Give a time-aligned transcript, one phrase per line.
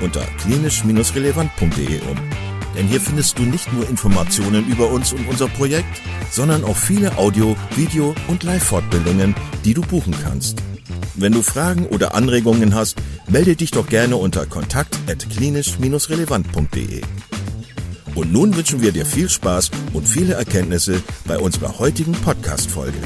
[0.00, 2.18] unter klinisch-relevant.de um.
[2.76, 7.16] Denn hier findest du nicht nur Informationen über uns und unser Projekt, sondern auch viele
[7.16, 9.34] Audio-, Video- und Live-Fortbildungen,
[9.64, 10.60] die du buchen kannst.
[11.14, 12.96] Wenn du Fragen oder Anregungen hast,
[13.28, 17.02] melde dich doch gerne unter kontakt.klinisch-relevant.de.
[18.16, 22.98] Und nun wünschen wir dir viel Spaß und viele Erkenntnisse bei unserer heutigen Podcast-Folge.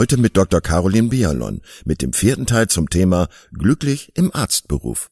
[0.00, 0.62] Heute mit Dr.
[0.62, 5.10] Caroline Bialon mit dem vierten Teil zum Thema Glücklich im Arztberuf.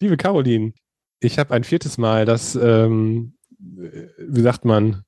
[0.00, 0.72] Liebe Caroline,
[1.20, 5.04] ich habe ein viertes Mal das, ähm, wie sagt man,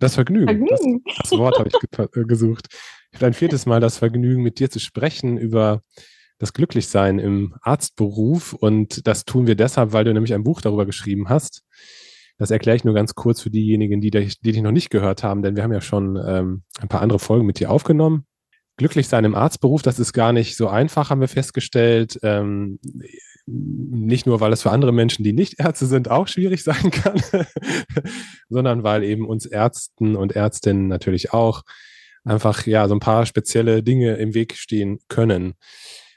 [0.00, 0.66] das Vergnügen.
[0.66, 1.02] Vergnügen.
[1.06, 2.66] Das, das Wort habe ich äh, gesucht.
[3.10, 5.80] Ich habe ein viertes Mal das Vergnügen, mit dir zu sprechen über
[6.36, 8.52] das Glücklichsein im Arztberuf.
[8.52, 11.62] Und das tun wir deshalb, weil du nämlich ein Buch darüber geschrieben hast.
[12.36, 15.40] Das erkläre ich nur ganz kurz für diejenigen, die, die dich noch nicht gehört haben,
[15.40, 18.26] denn wir haben ja schon ähm, ein paar andere Folgen mit dir aufgenommen.
[18.78, 22.18] Glücklich sein im Arztberuf, das ist gar nicht so einfach, haben wir festgestellt.
[22.22, 22.78] Ähm,
[23.46, 27.20] nicht nur, weil es für andere Menschen, die nicht Ärzte sind, auch schwierig sein kann,
[28.48, 31.62] sondern weil eben uns Ärzten und Ärztinnen natürlich auch
[32.24, 35.54] einfach ja so ein paar spezielle Dinge im Weg stehen können.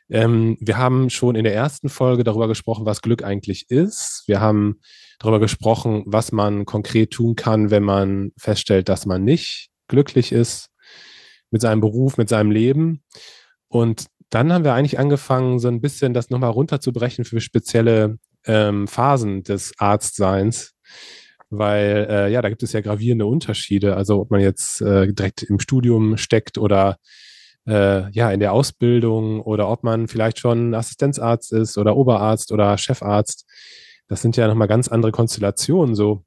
[0.10, 4.24] Ähm, wir haben schon in der ersten Folge darüber gesprochen, was Glück eigentlich ist.
[4.28, 4.80] Wir haben
[5.20, 10.70] darüber gesprochen, was man konkret tun kann, wenn man feststellt, dass man nicht glücklich ist
[11.52, 13.04] mit seinem Beruf, mit seinem Leben.
[13.68, 18.88] Und dann haben wir eigentlich angefangen, so ein bisschen das nochmal runterzubrechen für spezielle ähm,
[18.88, 20.74] Phasen des Arztseins.
[21.50, 23.96] Weil äh, ja, da gibt es ja gravierende Unterschiede.
[23.96, 26.98] Also ob man jetzt äh, direkt im Studium steckt oder
[27.68, 32.78] äh, ja in der Ausbildung oder ob man vielleicht schon Assistenzarzt ist oder Oberarzt oder
[32.78, 33.46] Chefarzt.
[34.08, 35.96] Das sind ja nochmal ganz andere Konstellationen.
[35.96, 36.24] So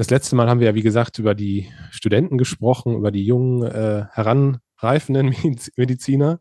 [0.00, 3.64] das letzte Mal haben wir ja, wie gesagt, über die Studenten gesprochen, über die jungen,
[3.64, 5.36] äh, heranreifenden
[5.76, 6.40] Mediziner.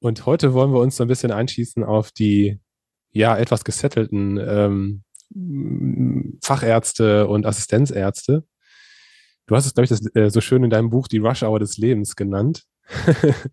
[0.00, 2.58] Und heute wollen wir uns so ein bisschen einschießen auf die
[3.12, 5.04] ja etwas gesettelten ähm,
[6.42, 8.44] Fachärzte und Assistenzärzte.
[9.46, 11.60] Du hast es, glaube ich, das, äh, so schön in deinem Buch die Rush Hour
[11.60, 12.64] des Lebens genannt.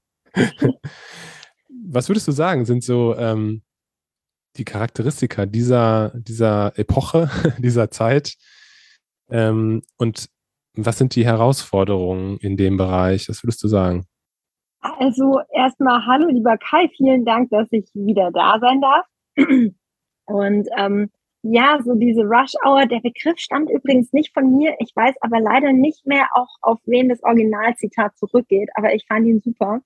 [1.86, 3.62] Was würdest du sagen, sind so ähm,
[4.58, 7.30] die Charakteristika dieser, dieser Epoche,
[7.60, 8.38] dieser Zeit?
[9.34, 10.30] Ähm, und
[10.76, 13.28] was sind die Herausforderungen in dem Bereich?
[13.28, 14.06] Was würdest du sagen?
[14.80, 19.06] Also erstmal hallo lieber Kai, vielen Dank, dass ich wieder da sein darf.
[20.26, 21.10] Und ähm,
[21.42, 24.76] ja, so diese Rush Hour, der Begriff stammt übrigens nicht von mir.
[24.80, 29.28] Ich weiß aber leider nicht mehr auch, auf wen das Originalzitat zurückgeht, aber ich fand
[29.28, 29.82] ihn super.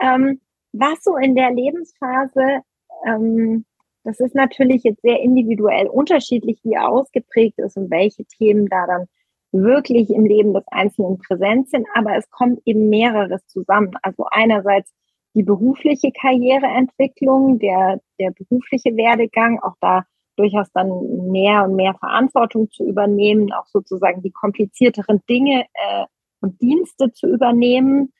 [0.00, 0.40] Ähm,
[0.72, 2.60] was so in der Lebensphase,
[3.06, 3.64] ähm,
[4.06, 9.06] das ist natürlich jetzt sehr individuell unterschiedlich, wie ausgeprägt ist und welche Themen da dann
[9.50, 13.90] wirklich im Leben des Einzelnen präsent sind, aber es kommt eben mehreres zusammen.
[14.02, 14.92] Also einerseits
[15.34, 20.04] die berufliche Karriereentwicklung, der, der berufliche Werdegang, auch da
[20.36, 20.88] durchaus dann
[21.30, 26.04] mehr und mehr Verantwortung zu übernehmen, auch sozusagen die komplizierteren Dinge äh,
[26.40, 28.12] und Dienste zu übernehmen,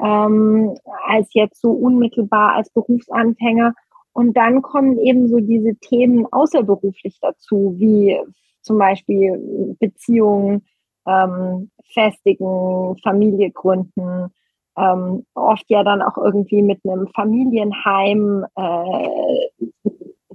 [0.00, 0.74] ähm,
[1.06, 3.74] als jetzt so unmittelbar als Berufsanfänger.
[4.12, 8.18] Und dann kommen eben so diese Themen außerberuflich dazu, wie
[8.60, 10.66] zum Beispiel Beziehungen
[11.06, 14.32] ähm, festigen, Familie gründen,
[14.76, 19.08] ähm, oft ja dann auch irgendwie mit einem Familienheim, äh,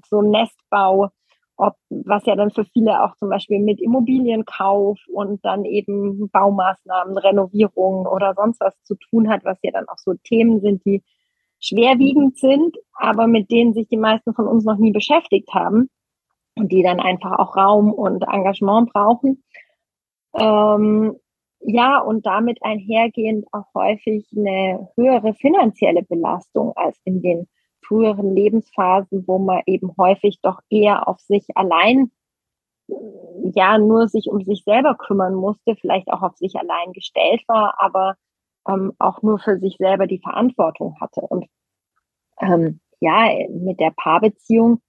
[0.07, 1.09] so Nestbau,
[1.57, 7.18] ob, was ja dann für viele auch zum Beispiel mit Immobilienkauf und dann eben Baumaßnahmen,
[7.18, 11.01] Renovierungen oder sonst was zu tun hat, was ja dann auch so Themen sind, die
[11.60, 15.90] schwerwiegend sind, aber mit denen sich die meisten von uns noch nie beschäftigt haben
[16.56, 19.44] und die dann einfach auch Raum und Engagement brauchen.
[20.34, 21.16] Ähm,
[21.62, 27.48] ja, und damit einhergehend auch häufig eine höhere finanzielle Belastung als in den
[27.81, 32.12] früheren Lebensphasen, wo man eben häufig doch eher auf sich allein,
[33.56, 37.75] ja, nur sich um sich selber kümmern musste, vielleicht auch auf sich allein gestellt war,
[37.80, 38.16] aber
[38.67, 41.21] ähm, auch nur für sich selber die Verantwortung hatte.
[41.21, 41.45] Und
[42.41, 44.81] ähm, ja, mit der Paarbeziehung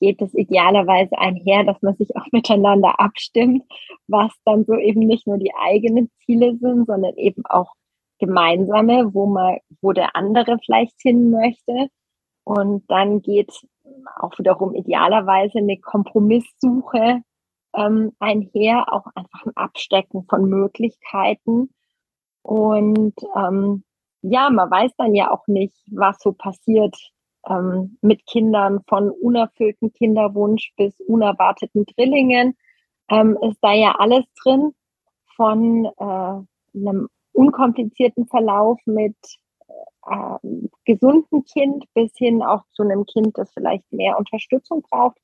[0.00, 3.64] geht es idealerweise einher, dass man sich auch miteinander abstimmt,
[4.08, 7.74] was dann so eben nicht nur die eigenen Ziele sind, sondern eben auch
[8.18, 11.88] Gemeinsame, wo man, wo der andere vielleicht hin möchte.
[12.44, 13.52] Und dann geht
[14.18, 17.22] auch wiederum idealerweise eine Kompromisssuche
[17.74, 21.70] ähm, einher, auch einfach ein Abstecken von Möglichkeiten.
[22.42, 23.84] Und ähm,
[24.22, 26.96] ja, man weiß dann ja auch nicht, was so passiert
[27.48, 32.56] ähm, mit Kindern von unerfüllten Kinderwunsch bis unerwarteten Drillingen.
[33.08, 34.72] Ähm, ist da ja alles drin
[35.36, 39.16] von äh, einem unkomplizierten Verlauf mit
[40.06, 40.38] äh,
[40.84, 45.18] gesunden Kind bis hin auch zu einem Kind, das vielleicht mehr Unterstützung braucht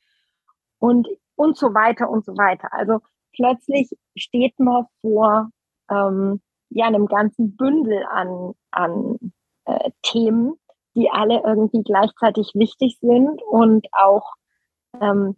[0.78, 2.68] und, und so weiter und so weiter.
[2.72, 3.00] Also
[3.32, 5.50] plötzlich steht man vor
[5.90, 6.40] ähm,
[6.70, 9.32] ja, einem ganzen Bündel an, an
[9.64, 10.54] äh, Themen,
[10.94, 14.34] die alle irgendwie gleichzeitig wichtig sind und auch
[15.00, 15.36] ähm,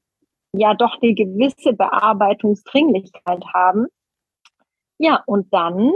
[0.53, 3.87] ja doch eine gewisse Bearbeitungsdringlichkeit haben.
[4.99, 5.93] Ja, und dann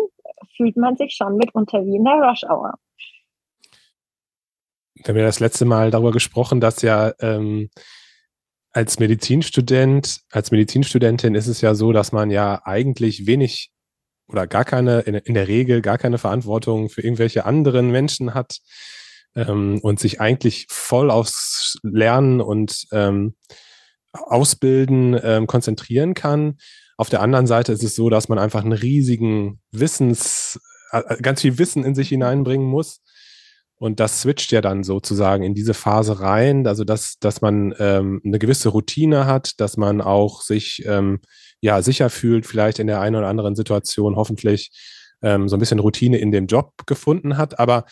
[0.56, 2.74] fühlt man sich schon mitunter wie in der Rush Hour.
[4.94, 7.70] Wir haben ja das letzte Mal darüber gesprochen, dass ja ähm,
[8.72, 13.70] als Medizinstudent, als Medizinstudentin ist es ja so, dass man ja eigentlich wenig
[14.28, 18.58] oder gar keine, in, der Regel gar keine Verantwortung für irgendwelche anderen Menschen hat
[19.34, 23.34] ähm, und sich eigentlich voll aufs Lernen und ähm,
[24.12, 26.58] Ausbilden ähm, konzentrieren kann.
[26.96, 30.60] Auf der anderen Seite ist es so, dass man einfach einen riesigen Wissens,
[30.92, 33.00] äh, ganz viel Wissen in sich hineinbringen muss.
[33.82, 38.20] Und das switcht ja dann sozusagen in diese Phase rein, also dass, dass man ähm,
[38.24, 41.18] eine gewisse Routine hat, dass man auch sich ähm,
[41.60, 44.70] ja sicher fühlt, vielleicht in der einen oder anderen Situation hoffentlich
[45.20, 47.58] ähm, so ein bisschen Routine in dem Job gefunden hat.
[47.58, 47.84] Aber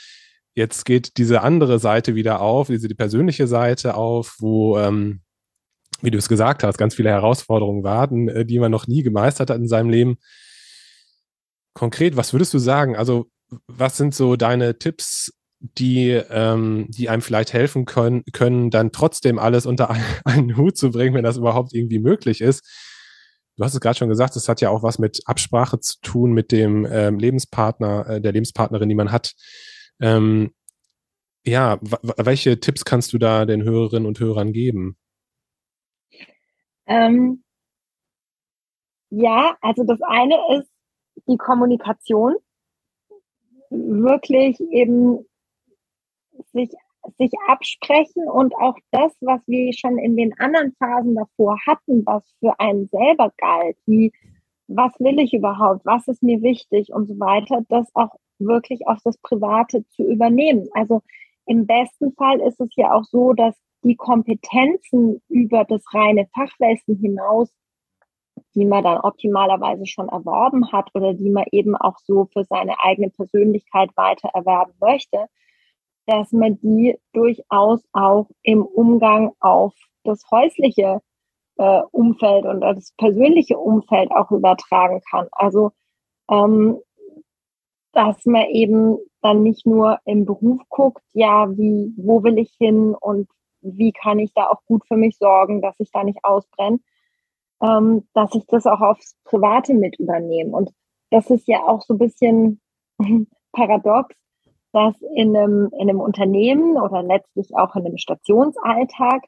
[0.55, 5.23] jetzt geht diese andere Seite wieder auf, diese die persönliche Seite auf, wo ähm,
[6.03, 9.51] wie du es gesagt hast, ganz viele Herausforderungen warten, äh, die man noch nie gemeistert
[9.51, 10.19] hat in seinem Leben.
[11.75, 12.95] Konkret, was würdest du sagen?
[12.95, 13.29] Also,
[13.67, 19.39] was sind so deine Tipps, die, ähm, die einem vielleicht helfen können, können, dann trotzdem
[19.39, 19.91] alles unter
[20.25, 22.65] einen Hut zu bringen, wenn das überhaupt irgendwie möglich ist?
[23.57, 26.33] Du hast es gerade schon gesagt, es hat ja auch was mit Absprache zu tun,
[26.33, 29.35] mit dem ähm, Lebenspartner, äh, der Lebenspartnerin, die man hat.
[30.01, 30.53] Ähm,
[31.45, 31.79] ja,
[32.17, 34.97] welche Tipps kannst du da den Hörerinnen und Hörern geben?
[36.87, 37.45] Ähm,
[39.11, 40.71] ja, also das eine ist
[41.29, 42.37] die Kommunikation.
[43.71, 45.27] Wirklich eben
[46.53, 46.71] sich,
[47.19, 52.25] sich absprechen und auch das, was wir schon in den anderen Phasen davor hatten, was
[52.41, 54.13] für einen selber galt, wie
[54.73, 58.99] was will ich überhaupt, was ist mir wichtig und so weiter, das auch wirklich auf
[59.05, 60.69] das Private zu übernehmen.
[60.75, 61.03] Also
[61.47, 66.97] im besten Fall ist es ja auch so, dass die Kompetenzen über das reine Fachwissen
[66.99, 67.51] hinaus,
[68.55, 72.81] die man dann optimalerweise schon erworben hat oder die man eben auch so für seine
[72.81, 75.27] eigene Persönlichkeit weiter erwerben möchte,
[76.11, 81.01] dass man die durchaus auch im Umgang auf das häusliche
[81.57, 85.29] äh, Umfeld und das persönliche Umfeld auch übertragen kann.
[85.31, 85.71] Also
[86.29, 86.81] ähm,
[87.93, 92.95] dass man eben dann nicht nur im Beruf guckt, ja, wie, wo will ich hin
[92.99, 93.29] und
[93.61, 96.81] wie kann ich da auch gut für mich sorgen, dass ich da nicht ausbrenne,
[97.63, 100.57] ähm, dass ich das auch aufs Private mit übernehme.
[100.57, 100.71] Und
[101.11, 102.61] das ist ja auch so ein bisschen
[103.53, 104.15] paradox,
[104.73, 109.23] dass in einem, in einem Unternehmen oder letztlich auch in einem Stationsalltag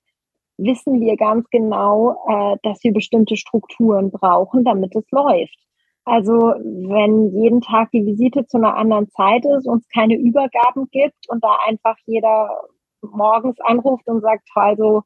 [0.58, 5.56] wissen wir ganz genau, äh, dass wir bestimmte Strukturen brauchen, damit es läuft.
[6.04, 11.28] Also wenn jeden Tag die Visite zu einer anderen Zeit ist, uns keine Übergaben gibt
[11.28, 12.50] und da einfach jeder
[13.02, 15.02] morgens anruft und sagt, also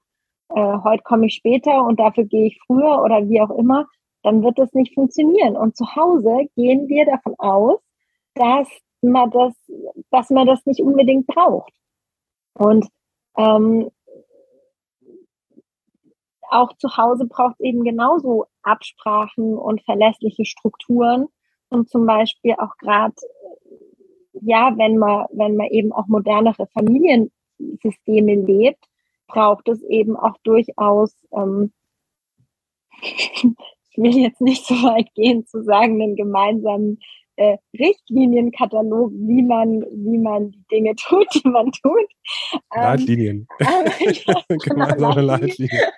[0.55, 3.87] äh, heute komme ich später und dafür gehe ich früher oder wie auch immer,
[4.23, 5.57] dann wird das nicht funktionieren.
[5.57, 7.79] Und zu Hause gehen wir davon aus,
[8.35, 8.69] dass
[9.03, 9.55] man das,
[10.11, 11.73] dass man das nicht unbedingt braucht.
[12.55, 12.87] Und
[13.37, 13.91] ähm,
[16.49, 21.27] auch zu Hause braucht es eben genauso Absprachen und verlässliche Strukturen
[21.69, 23.15] und zum Beispiel auch gerade
[24.43, 27.31] ja, wenn man wenn man eben auch modernere Familien
[27.83, 28.85] Systeme lebt,
[29.27, 31.73] braucht es eben auch durchaus, ähm,
[33.03, 37.01] ich will jetzt nicht so weit gehen zu sagen, einen gemeinsamen
[37.37, 42.09] äh, Richtlinienkatalog, wie man, wie man die Dinge tut, die man tut.
[42.75, 43.49] Ähm, Leitlinien.
[43.61, 45.91] Ähm, ja, Gemeinsame Leitlinien.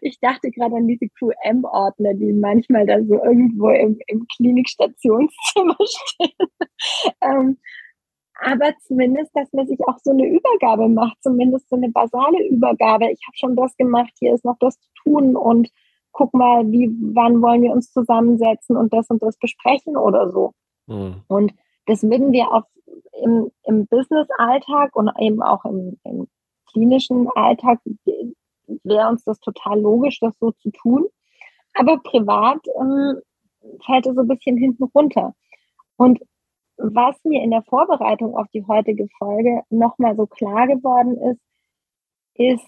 [0.00, 6.48] Ich dachte gerade an diese QM-Ordner, die manchmal da so irgendwo im, im Klinikstationszimmer stehen.
[7.22, 7.58] ähm,
[8.38, 13.10] aber zumindest, dass man sich auch so eine Übergabe macht, zumindest so eine basale Übergabe.
[13.10, 15.70] Ich habe schon das gemacht, hier ist noch das zu tun und
[16.12, 20.52] guck mal, wie, wann wollen wir uns zusammensetzen und das und das besprechen oder so.
[20.86, 21.22] Mhm.
[21.28, 21.54] Und
[21.86, 22.64] das würden wir auf,
[23.22, 26.28] im, im Business-Alltag und eben auch im, im
[26.70, 27.80] klinischen Alltag
[28.84, 31.06] wäre uns das total logisch, das so zu tun.
[31.74, 33.20] Aber privat ähm,
[33.84, 35.34] fällt es so ein bisschen hinten runter.
[35.96, 36.20] Und
[36.78, 41.40] was mir in der Vorbereitung auf die heutige Folge nochmal so klar geworden ist,
[42.34, 42.66] ist,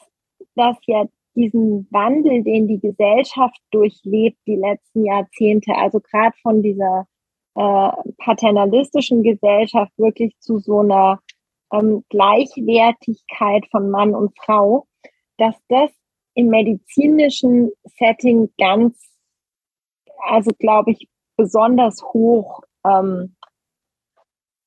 [0.54, 7.06] dass ja diesen Wandel, den die Gesellschaft durchlebt die letzten Jahrzehnte, also gerade von dieser
[7.58, 11.18] äh, paternalistischen Gesellschaft wirklich zu so einer
[11.72, 14.86] ähm, Gleichwertigkeit von Mann und Frau,
[15.38, 15.90] dass das
[16.34, 18.96] im medizinischen Setting ganz,
[20.28, 23.34] also glaube ich, besonders hoch ähm,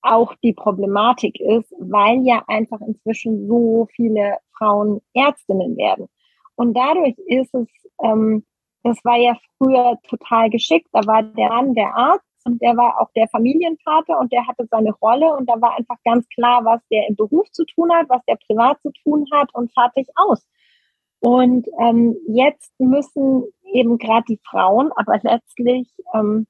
[0.02, 6.08] auch die Problematik ist, weil ja einfach inzwischen so viele Frauen Ärztinnen werden.
[6.56, 7.68] Und dadurch ist es,
[8.04, 8.46] ähm,
[8.84, 13.00] das war ja früher total geschickt, da war der Mann der Arzt und der war
[13.02, 16.82] auch der Familienvater und der hatte seine Rolle und da war einfach ganz klar, was
[16.92, 20.46] der im Beruf zu tun hat, was der privat zu tun hat und fertig aus.
[21.20, 23.44] Und ähm, jetzt müssen
[23.74, 26.48] eben gerade die Frauen, aber letztlich ähm,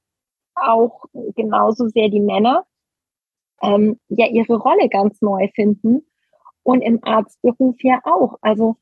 [0.54, 1.04] auch
[1.36, 2.64] genauso sehr die Männer,
[3.62, 6.06] ähm, ja ihre Rolle ganz neu finden.
[6.62, 8.38] Und im Arztberuf ja auch.
[8.40, 8.76] Also,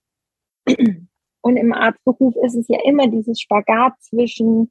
[1.42, 4.70] und im Arztberuf ist es ja immer dieses Spagat zwischen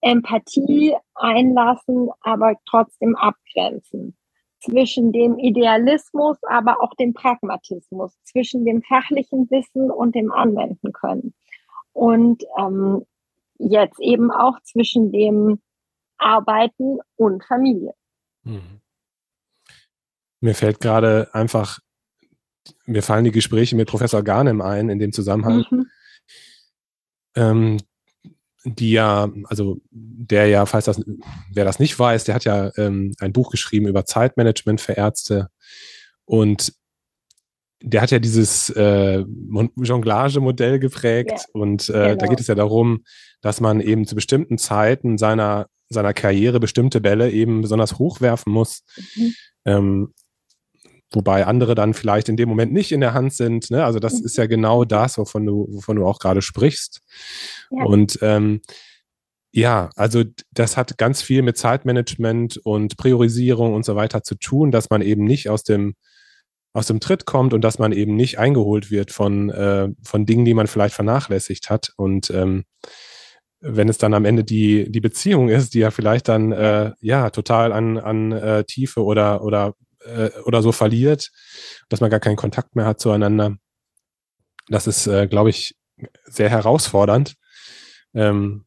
[0.00, 4.16] Empathie einlassen, aber trotzdem abgrenzen.
[4.62, 11.34] Zwischen dem Idealismus, aber auch dem Pragmatismus, zwischen dem fachlichen Wissen und dem Anwenden können.
[11.92, 13.06] Und ähm,
[13.58, 15.60] jetzt eben auch zwischen dem
[16.18, 17.94] Arbeiten und Familie.
[18.42, 18.80] Mhm.
[20.40, 21.80] Mir fällt gerade einfach,
[22.86, 25.66] mir fallen die Gespräche mit Professor Garnem ein in dem Zusammenhang.
[25.70, 25.86] Mhm.
[27.36, 27.76] Ähm,
[28.64, 31.02] die ja, also der ja, falls das,
[31.52, 35.48] wer das nicht weiß, der hat ja ähm, ein Buch geschrieben über Zeitmanagement für Ärzte
[36.24, 36.72] und
[37.82, 39.24] der hat ja dieses äh,
[39.76, 42.14] Jonglage-Modell geprägt ja, und äh, genau.
[42.16, 43.04] da geht es ja darum,
[43.40, 48.52] dass man eben zu bestimmten Zeiten seiner, seiner Karriere bestimmte Bälle eben besonders hoch werfen
[48.52, 48.82] muss.
[49.16, 49.34] Mhm.
[49.64, 50.14] Ähm,
[51.12, 53.70] wobei andere dann vielleicht in dem Moment nicht in der Hand sind.
[53.70, 53.84] Ne?
[53.84, 54.26] Also das mhm.
[54.26, 57.00] ist ja genau das, wovon du, wovon du auch gerade sprichst.
[57.70, 57.84] Ja.
[57.84, 58.60] Und ähm,
[59.52, 64.70] ja, also das hat ganz viel mit Zeitmanagement und Priorisierung und so weiter zu tun,
[64.70, 65.94] dass man eben nicht aus dem
[66.72, 70.44] aus dem Tritt kommt und dass man eben nicht eingeholt wird von äh, von Dingen,
[70.44, 71.92] die man vielleicht vernachlässigt hat.
[71.96, 72.64] Und ähm,
[73.60, 77.30] wenn es dann am Ende die die Beziehung ist, die ja vielleicht dann äh, ja
[77.30, 81.30] total an an äh, Tiefe oder oder äh, oder so verliert,
[81.88, 83.56] dass man gar keinen Kontakt mehr hat zueinander.
[84.68, 85.74] Das ist, äh, glaube ich,
[86.24, 87.34] sehr herausfordernd.
[88.14, 88.64] Ähm,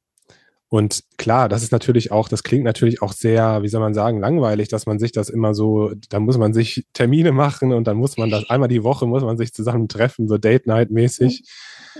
[0.73, 4.19] und klar, das ist natürlich auch, das klingt natürlich auch sehr, wie soll man sagen,
[4.19, 7.95] langweilig, dass man sich das immer so, da muss man sich Termine machen und dann
[7.95, 11.43] muss man das einmal die Woche muss man sich zusammen treffen, so Date-Night-mäßig.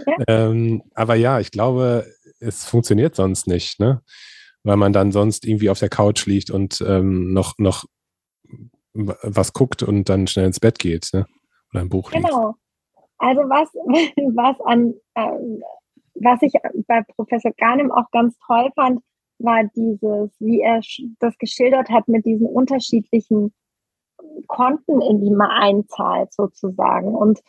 [0.07, 0.15] Ja.
[0.27, 2.07] Ähm, aber ja, ich glaube,
[2.39, 4.01] es funktioniert sonst nicht, ne?
[4.63, 7.85] Weil man dann sonst irgendwie auf der Couch liegt und ähm, noch, noch
[8.93, 11.25] was guckt und dann schnell ins Bett geht, ne?
[11.71, 12.25] Oder ein Buch liest.
[12.25, 12.55] Genau.
[13.17, 13.69] Also was,
[14.35, 15.61] was an, äh,
[16.15, 16.53] was ich
[16.87, 19.01] bei Professor Garnem auch ganz toll fand,
[19.39, 20.81] war dieses, wie er
[21.19, 23.53] das geschildert hat mit diesen unterschiedlichen
[24.47, 27.15] Konten, in die man einzahlt sozusagen.
[27.15, 27.41] Und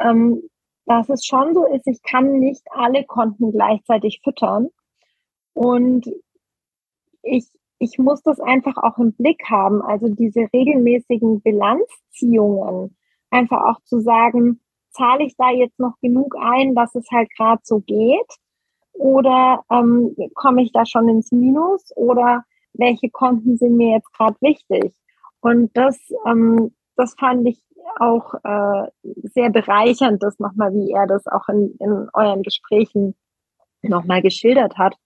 [0.00, 0.42] ähm,
[0.86, 4.68] dass es schon so ist, ich kann nicht alle Konten gleichzeitig füttern.
[5.54, 6.10] Und
[7.22, 7.46] ich
[7.78, 9.82] ich muss das einfach auch im Blick haben.
[9.82, 12.96] Also diese regelmäßigen Bilanzziehungen,
[13.30, 17.60] einfach auch zu sagen, zahle ich da jetzt noch genug ein, dass es halt gerade
[17.64, 18.36] so geht?
[18.92, 21.90] Oder ähm, komme ich da schon ins Minus?
[21.96, 24.94] Oder welche Konten sind mir jetzt gerade wichtig?
[25.40, 27.60] Und das, ähm, das fand ich
[27.98, 33.14] auch äh, sehr bereichernd, das nochmal, wie er das auch in, in euren Gesprächen
[33.82, 34.96] nochmal geschildert hat.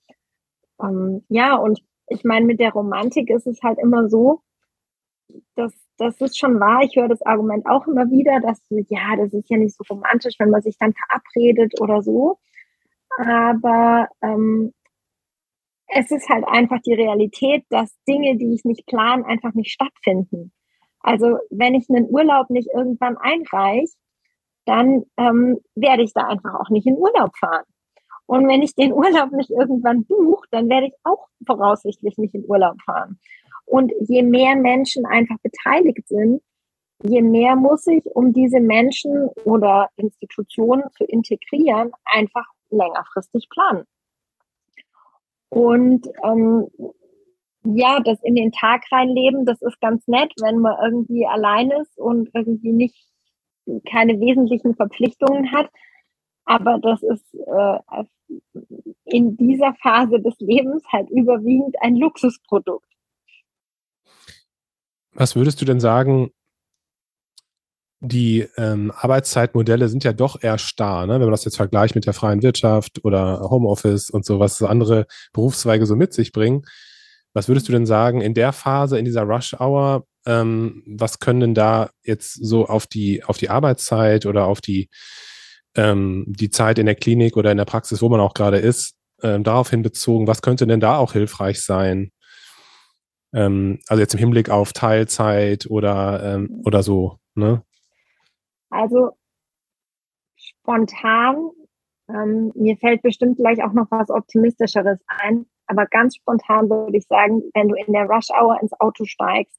[0.80, 4.42] Ähm, ja, und ich meine, mit der Romantik ist es halt immer so,
[5.54, 6.82] dass das ist schon wahr.
[6.82, 10.36] Ich höre das Argument auch immer wieder, dass ja, das ist ja nicht so romantisch,
[10.38, 12.38] wenn man sich dann verabredet oder so.
[13.18, 14.72] Aber ähm,
[15.88, 20.52] es ist halt einfach die Realität, dass Dinge, die ich nicht plane, einfach nicht stattfinden.
[21.00, 23.94] Also wenn ich einen Urlaub nicht irgendwann einreiche,
[24.66, 27.64] dann ähm, werde ich da einfach auch nicht in Urlaub fahren.
[28.28, 32.44] Und wenn ich den Urlaub nicht irgendwann buche, dann werde ich auch voraussichtlich nicht in
[32.46, 33.18] Urlaub fahren.
[33.64, 36.42] Und je mehr Menschen einfach beteiligt sind,
[37.02, 43.84] je mehr muss ich, um diese Menschen oder Institutionen zu integrieren, einfach längerfristig planen.
[45.48, 46.66] Und ähm,
[47.64, 51.96] ja, das in den Tag reinleben, das ist ganz nett, wenn man irgendwie allein ist
[51.96, 53.08] und irgendwie nicht
[53.90, 55.70] keine wesentlichen Verpflichtungen hat.
[56.48, 57.78] Aber das ist äh,
[59.04, 62.88] in dieser Phase des Lebens halt überwiegend ein Luxusprodukt.
[65.12, 66.30] Was würdest du denn sagen,
[68.00, 71.14] die ähm, Arbeitszeitmodelle sind ja doch eher starr, ne?
[71.14, 75.06] wenn man das jetzt vergleicht mit der freien Wirtschaft oder Homeoffice und so, was andere
[75.34, 76.62] Berufszweige so mit sich bringen.
[77.34, 81.54] Was würdest du denn sagen in der Phase, in dieser Rush-Hour, ähm, was können denn
[81.54, 84.88] da jetzt so auf die, auf die Arbeitszeit oder auf die,
[85.78, 88.96] ähm, die Zeit in der Klinik oder in der Praxis, wo man auch gerade ist,
[89.22, 92.10] ähm, daraufhin bezogen, was könnte denn da auch hilfreich sein?
[93.32, 97.62] Ähm, also jetzt im Hinblick auf Teilzeit oder, ähm, oder so, ne?
[98.70, 99.12] Also
[100.36, 101.50] spontan,
[102.08, 107.06] ähm, mir fällt bestimmt gleich auch noch was Optimistischeres ein, aber ganz spontan würde ich
[107.06, 109.56] sagen, wenn du in der Rush Hour ins Auto steigst,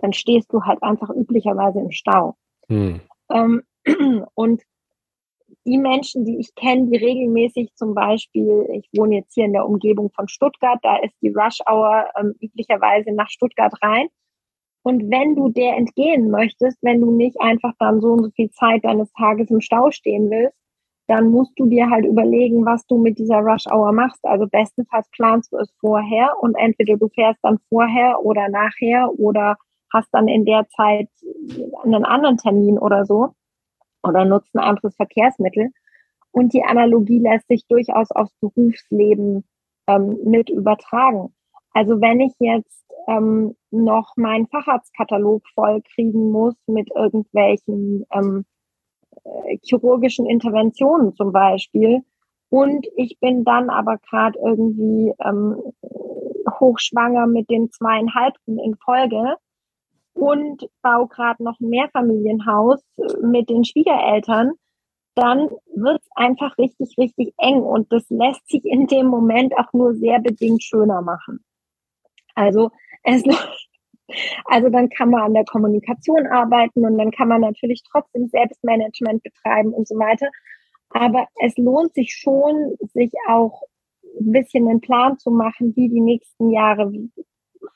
[0.00, 2.36] dann stehst du halt einfach üblicherweise im Stau.
[2.68, 3.00] Hm.
[3.30, 3.62] Ähm,
[4.34, 4.62] und
[5.66, 9.66] die Menschen, die ich kenne, die regelmäßig zum Beispiel, ich wohne jetzt hier in der
[9.66, 14.08] Umgebung von Stuttgart, da ist die Rush Hour ähm, üblicherweise nach Stuttgart rein.
[14.82, 18.50] Und wenn du der entgehen möchtest, wenn du nicht einfach dann so und so viel
[18.52, 20.56] Zeit deines Tages im Stau stehen willst,
[21.08, 24.24] dann musst du dir halt überlegen, was du mit dieser Rush Hour machst.
[24.24, 29.56] Also bestenfalls planst du es vorher und entweder du fährst dann vorher oder nachher oder
[29.92, 31.08] hast dann in der Zeit
[31.84, 33.34] einen anderen Termin oder so
[34.06, 35.70] oder nutzt ein anderes Verkehrsmittel.
[36.30, 39.44] Und die Analogie lässt sich durchaus aufs Berufsleben
[39.86, 41.34] ähm, mit übertragen.
[41.72, 48.44] Also wenn ich jetzt ähm, noch meinen Facharztkatalog voll kriegen muss mit irgendwelchen ähm,
[49.24, 52.02] äh, chirurgischen Interventionen zum Beispiel
[52.48, 55.56] und ich bin dann aber gerade irgendwie ähm,
[56.60, 59.36] hochschwanger mit den zweieinhalbten in Folge,
[60.16, 62.80] und baue gerade noch ein Mehrfamilienhaus
[63.22, 64.52] mit den Schwiegereltern,
[65.14, 69.72] dann wird es einfach richtig, richtig eng und das lässt sich in dem Moment auch
[69.72, 71.44] nur sehr bedingt schöner machen.
[72.34, 72.70] Also
[73.02, 73.22] es
[74.44, 79.22] also dann kann man an der Kommunikation arbeiten und dann kann man natürlich trotzdem Selbstmanagement
[79.22, 80.28] betreiben und so weiter.
[80.90, 83.62] Aber es lohnt sich schon, sich auch
[84.20, 86.90] ein bisschen einen Plan zu machen, wie die nächsten Jahre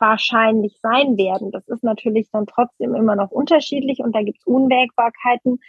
[0.00, 1.50] wahrscheinlich sein werden.
[1.52, 5.60] Das ist natürlich dann trotzdem immer noch unterschiedlich und da gibt es Unwägbarkeiten.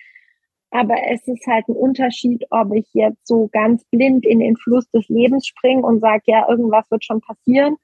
[0.72, 4.90] Aber es ist halt ein Unterschied, ob ich jetzt so ganz blind in den Fluss
[4.92, 7.76] des Lebens springe und sage, ja, irgendwas wird schon passieren,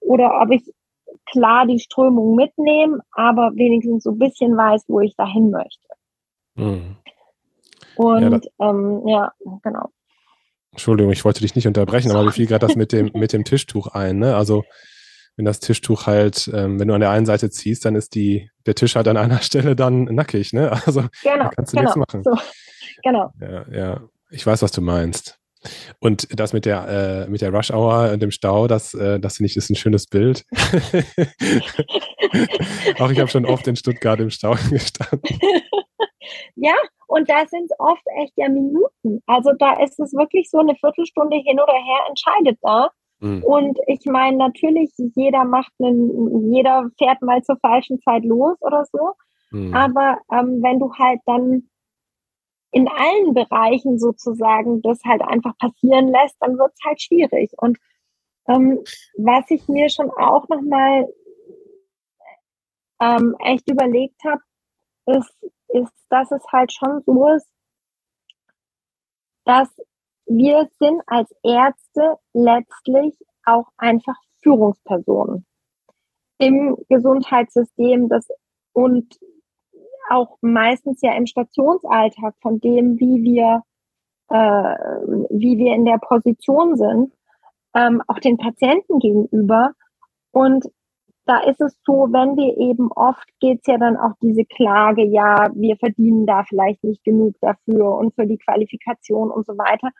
[0.00, 0.62] oder ob ich
[1.26, 5.88] klar die Strömung mitnehme, aber wenigstens so ein bisschen weiß, wo ich dahin möchte.
[6.54, 6.96] Mhm.
[7.96, 9.32] Und ja, ähm, ja,
[9.62, 9.90] genau.
[10.72, 13.44] Entschuldigung, ich wollte dich nicht unterbrechen, aber wie fiel gerade das mit dem, mit dem
[13.44, 14.18] Tischtuch ein?
[14.18, 14.36] Ne?
[14.36, 14.64] Also
[15.40, 18.50] wenn das Tischtuch halt, ähm, wenn du an der einen Seite ziehst, dann ist die,
[18.66, 20.70] der Tisch halt an einer Stelle dann nackig, ne?
[20.84, 22.22] Also genau, kannst du genau, nichts machen.
[22.22, 22.36] So,
[23.02, 23.32] genau.
[23.40, 25.38] Ja, ja, ich weiß, was du meinst.
[25.98, 29.38] Und das mit der, äh, mit der Rush Hour und dem Stau, das, äh, das
[29.38, 30.44] finde ich ist ein schönes Bild.
[32.98, 35.40] Auch ich habe schon oft in Stuttgart im Stau gestanden.
[36.56, 36.74] Ja,
[37.06, 39.22] und da sind es oft echt ja Minuten.
[39.26, 42.90] Also da ist es wirklich so eine Viertelstunde hin oder her entscheidet da.
[43.20, 43.44] Mhm.
[43.44, 48.84] Und ich meine, natürlich, jeder macht einen, jeder fährt mal zur falschen Zeit los oder
[48.90, 49.12] so.
[49.50, 49.74] Mhm.
[49.74, 51.68] Aber ähm, wenn du halt dann
[52.72, 57.50] in allen Bereichen sozusagen das halt einfach passieren lässt, dann wird es halt schwierig.
[57.56, 57.78] Und
[58.48, 58.80] ähm,
[59.18, 61.08] was ich mir schon auch nochmal
[63.00, 64.40] ähm, echt überlegt habe,
[65.06, 65.34] ist,
[65.68, 67.50] ist, dass es halt schon so ist,
[69.44, 69.68] dass
[70.32, 75.44] wir sind als Ärzte letztlich auch einfach Führungspersonen
[76.38, 78.28] im Gesundheitssystem das
[78.72, 79.18] und
[80.08, 83.62] auch meistens ja im Stationsalltag von dem, wie wir,
[84.28, 87.12] äh, wie wir in der Position sind,
[87.74, 89.72] ähm, auch den Patienten gegenüber.
[90.30, 90.64] Und
[91.26, 95.04] da ist es so, wenn wir eben oft geht es ja dann auch diese Klage,
[95.04, 99.90] ja, wir verdienen da vielleicht nicht genug dafür und für die Qualifikation und so weiter.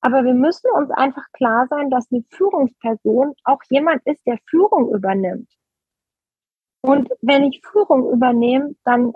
[0.00, 4.92] Aber wir müssen uns einfach klar sein, dass eine Führungsperson auch jemand ist, der Führung
[4.94, 5.50] übernimmt.
[6.82, 9.12] Und wenn ich Führung übernehme, dann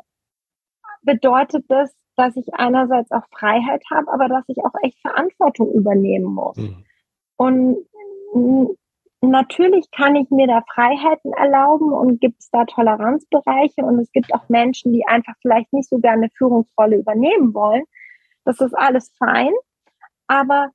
[1.03, 6.35] bedeutet das, dass ich einerseits auch Freiheit habe, aber dass ich auch echt Verantwortung übernehmen
[6.35, 6.57] muss.
[6.57, 6.85] Mhm.
[7.37, 7.87] Und
[9.21, 14.35] natürlich kann ich mir da Freiheiten erlauben und gibt es da Toleranzbereiche und es gibt
[14.35, 17.85] auch Menschen, die einfach vielleicht nicht so gerne Führungsrolle übernehmen wollen.
[18.45, 19.53] Das ist alles fein.
[20.33, 20.71] Aber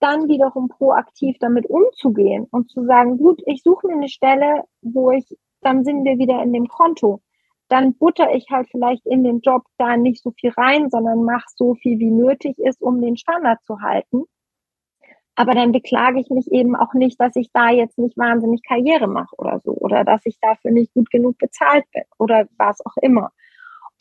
[0.00, 5.12] dann wiederum proaktiv damit umzugehen und zu sagen, gut, ich suche mir eine Stelle, wo
[5.12, 5.24] ich,
[5.62, 7.22] dann sind wir wieder in dem Konto.
[7.68, 11.46] Dann butter ich halt vielleicht in den Job da nicht so viel rein, sondern mache
[11.56, 14.24] so viel wie nötig ist, um den Standard zu halten.
[15.36, 19.06] Aber dann beklage ich mich eben auch nicht, dass ich da jetzt nicht wahnsinnig Karriere
[19.06, 22.96] mache oder so oder dass ich dafür nicht gut genug bezahlt bin oder was auch
[23.00, 23.30] immer.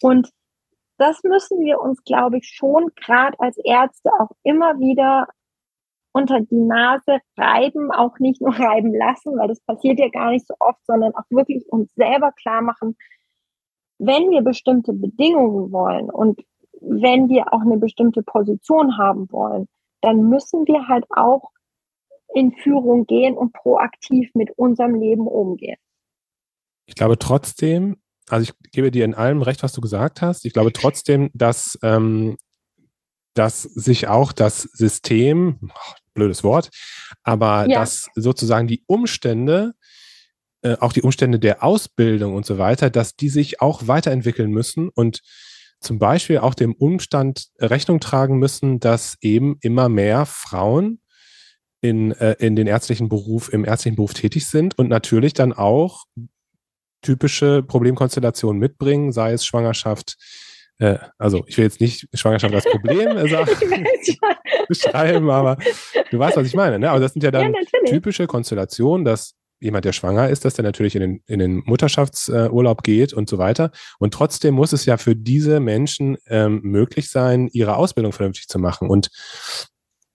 [0.02, 0.34] Und
[0.98, 5.28] das müssen wir uns, glaube ich, schon gerade als Ärzte auch immer wieder
[6.12, 10.48] unter die Nase reiben, auch nicht nur reiben lassen, weil das passiert ja gar nicht
[10.48, 12.96] so oft, sondern auch wirklich uns selber klar machen,
[14.00, 16.42] wenn wir bestimmte Bedingungen wollen und
[16.80, 19.68] wenn wir auch eine bestimmte Position haben wollen,
[20.02, 21.52] dann müssen wir halt auch
[22.34, 25.78] in Führung gehen und proaktiv mit unserem Leben umgehen.
[26.86, 27.98] Ich glaube trotzdem,
[28.30, 30.46] also ich gebe dir in allem recht, was du gesagt hast.
[30.46, 32.38] Ich glaube trotzdem, dass, ähm,
[33.34, 35.72] dass sich auch das System,
[36.13, 36.70] blödes Wort,
[37.24, 37.80] aber ja.
[37.80, 39.74] dass sozusagen die Umstände,
[40.62, 44.90] äh, auch die Umstände der Ausbildung und so weiter, dass die sich auch weiterentwickeln müssen
[44.90, 45.22] und
[45.80, 51.00] zum Beispiel auch dem Umstand Rechnung tragen müssen, dass eben immer mehr Frauen
[51.82, 56.06] in, äh, in den ärztlichen Beruf, im ärztlichen Beruf tätig sind und natürlich dann auch
[57.02, 60.18] typische Problemkonstellationen mitbringen, sei es Schwangerschaft,
[60.80, 63.52] äh, also ich will jetzt nicht Schwangerschaft als Problem äh, sagen,
[64.68, 65.58] beschreiben, aber
[66.12, 66.80] du weißt, was ich meine.
[66.80, 66.90] Ne?
[66.90, 70.64] Aber das sind ja dann ja, typische Konstellationen, dass jemand, der schwanger ist, dass der
[70.64, 73.72] natürlich in den, in den Mutterschaftsurlaub geht und so weiter.
[73.98, 78.60] Und trotzdem muss es ja für diese Menschen ähm, möglich sein, ihre Ausbildung vernünftig zu
[78.60, 78.88] machen.
[78.88, 79.10] Und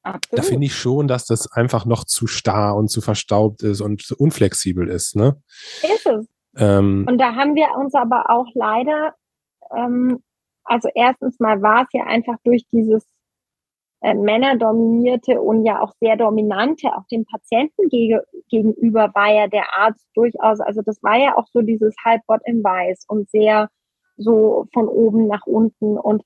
[0.04, 0.38] Absolut.
[0.38, 4.02] da finde ich schon, dass das einfach noch zu starr und zu verstaubt ist und
[4.02, 5.16] zu unflexibel ist.
[5.16, 5.40] Ne?
[5.82, 6.26] Ist es.
[6.56, 9.14] Ähm, und da haben wir uns aber auch leider,
[9.74, 10.22] ähm,
[10.64, 13.06] also erstens mal war es ja einfach durch dieses
[14.02, 19.76] äh, männerdominierte und ja auch sehr dominante, auch dem Patienten gege gegenüber war ja der
[19.76, 23.68] Arzt durchaus, also das war ja auch so dieses Halbgott im Weiß und sehr
[24.16, 26.22] so von oben nach unten und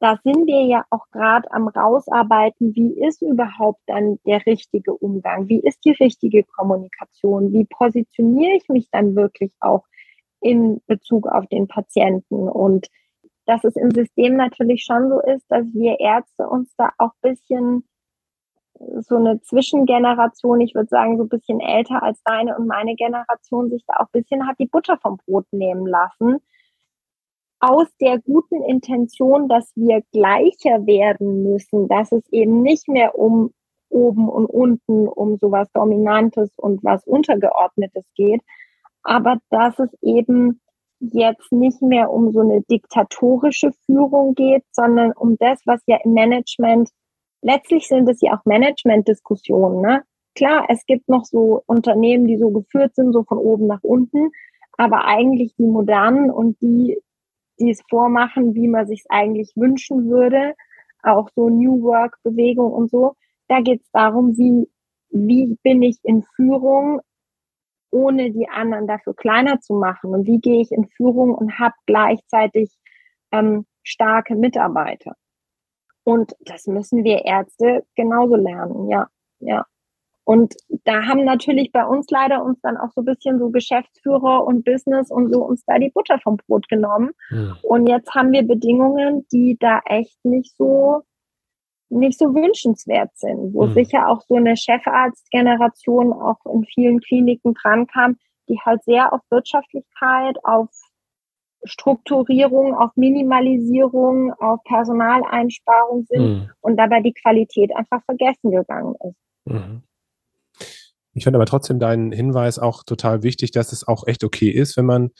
[0.00, 5.48] da sind wir ja auch gerade am rausarbeiten, wie ist überhaupt dann der richtige Umgang,
[5.48, 9.84] wie ist die richtige Kommunikation, wie positioniere ich mich dann wirklich auch
[10.40, 12.48] in Bezug auf den Patienten?
[12.48, 12.88] Und
[13.46, 17.88] dass es im System natürlich schon so ist, dass wir Ärzte uns da auch bisschen
[19.00, 23.70] so eine Zwischengeneration, ich würde sagen, so ein bisschen älter als deine und meine Generation,
[23.70, 26.40] sich da auch ein bisschen hat die Butter vom Brot nehmen lassen
[27.64, 33.52] aus der guten Intention, dass wir gleicher werden müssen, dass es eben nicht mehr um
[33.88, 38.42] oben und unten, um sowas Dominantes und was Untergeordnetes geht,
[39.02, 40.60] aber dass es eben
[41.00, 46.12] jetzt nicht mehr um so eine diktatorische Führung geht, sondern um das, was ja im
[46.12, 46.90] Management,
[47.42, 49.80] letztlich sind es ja auch Management-Diskussionen.
[49.80, 50.02] Ne?
[50.34, 54.30] Klar, es gibt noch so Unternehmen, die so geführt sind, so von oben nach unten,
[54.76, 57.00] aber eigentlich die modernen und die,
[57.58, 60.54] die es vormachen, wie man sich es eigentlich wünschen würde,
[61.02, 63.14] auch so New Work Bewegung und so.
[63.48, 64.68] Da geht es darum, wie,
[65.10, 67.00] wie bin ich in Führung,
[67.90, 71.74] ohne die anderen dafür kleiner zu machen und wie gehe ich in Führung und habe
[71.86, 72.76] gleichzeitig
[73.30, 75.14] ähm, starke Mitarbeiter.
[76.04, 79.64] Und das müssen wir Ärzte genauso lernen, ja, ja.
[80.24, 84.44] Und da haben natürlich bei uns leider uns dann auch so ein bisschen so Geschäftsführer
[84.44, 87.10] und Business und so uns da die Butter vom Brot genommen.
[87.30, 87.56] Mhm.
[87.62, 91.02] Und jetzt haben wir Bedingungen, die da echt nicht so
[91.90, 93.74] nicht so wünschenswert sind, wo mhm.
[93.74, 98.16] sicher auch so eine Chefarztgeneration auch in vielen Kliniken drankam,
[98.48, 100.68] die halt sehr auf Wirtschaftlichkeit, auf
[101.64, 106.50] Strukturierung, auf Minimalisierung, auf Personaleinsparung sind mhm.
[106.60, 109.16] und dabei die Qualität einfach vergessen gegangen ist.
[109.44, 109.82] Mhm.
[111.14, 114.76] Ich finde aber trotzdem deinen Hinweis auch total wichtig, dass es auch echt okay ist,
[114.76, 115.10] wenn man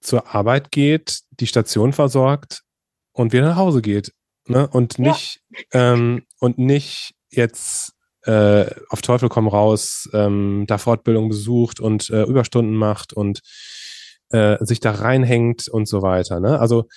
[0.00, 2.62] zur Arbeit geht, die Station versorgt
[3.12, 4.12] und wieder nach Hause geht.
[4.46, 4.68] Ne?
[4.68, 5.40] Und nicht,
[5.72, 5.92] ja.
[5.92, 12.22] ähm, und nicht jetzt äh, auf Teufel komm raus, ähm, da Fortbildung besucht und äh,
[12.24, 13.40] Überstunden macht und
[14.30, 16.40] äh, sich da reinhängt und so weiter.
[16.40, 16.58] Ne?
[16.58, 16.88] Also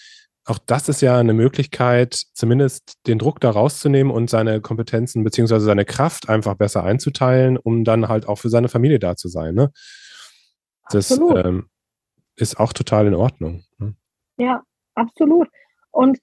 [0.46, 5.66] auch das ist ja eine Möglichkeit, zumindest den Druck da rauszunehmen und seine Kompetenzen beziehungsweise
[5.66, 9.54] seine Kraft einfach besser einzuteilen, um dann halt auch für seine Familie da zu sein.
[9.54, 9.72] Ne?
[10.90, 11.70] Das ähm,
[12.36, 13.64] ist auch total in Ordnung.
[13.78, 13.96] Ne?
[14.38, 14.64] Ja,
[14.96, 15.48] absolut.
[15.92, 16.18] Und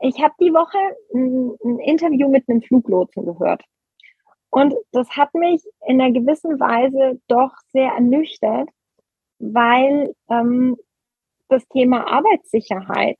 [0.00, 0.78] ich habe die Woche
[1.14, 3.62] ein, ein Interview mit einem Fluglotsen gehört.
[4.50, 8.68] Und das hat mich in einer gewissen Weise doch sehr ernüchtert,
[9.38, 10.76] weil ähm,
[11.48, 13.16] das Thema Arbeitssicherheit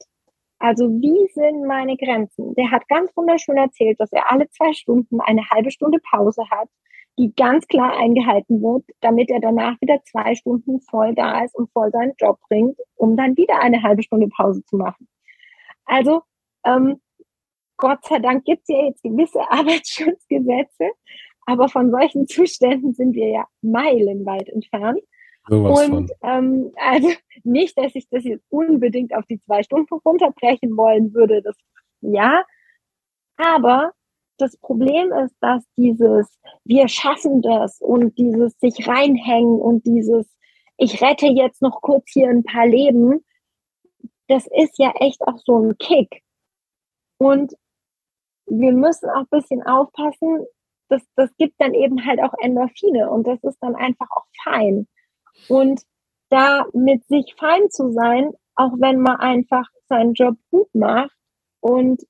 [0.62, 2.54] Also wie sind meine Grenzen?
[2.54, 6.68] Der hat ganz wunderschön erzählt, dass er alle zwei Stunden eine halbe Stunde Pause hat,
[7.18, 11.72] die ganz klar eingehalten wird, damit er danach wieder zwei Stunden voll da ist und
[11.72, 15.08] voll seinen Job bringt, um dann wieder eine halbe Stunde Pause zu machen.
[15.84, 16.22] Also
[16.64, 17.00] ähm,
[17.76, 20.92] Gott sei Dank gibt es ja jetzt gewisse Arbeitsschutzgesetze,
[21.44, 25.00] aber von solchen Zuständen sind wir ja meilenweit entfernt.
[25.48, 27.08] Sowas und ähm, also
[27.44, 31.56] nicht, dass ich das jetzt unbedingt auf die zwei Stunden runterbrechen wollen würde, das
[32.00, 32.44] ja,
[33.36, 33.92] aber
[34.38, 40.28] das Problem ist, dass dieses wir schaffen das und dieses sich reinhängen und dieses
[40.76, 43.24] ich rette jetzt noch kurz hier ein paar Leben,
[44.28, 46.22] das ist ja echt auch so ein Kick.
[47.18, 47.54] Und
[48.46, 50.44] wir müssen auch ein bisschen aufpassen,
[50.88, 54.88] das, das gibt dann eben halt auch Endorphine und das ist dann einfach auch fein.
[55.48, 55.82] Und
[56.28, 61.14] da mit sich fein zu sein, auch wenn man einfach seinen Job gut macht
[61.60, 62.02] und